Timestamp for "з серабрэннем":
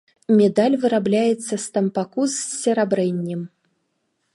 2.37-3.41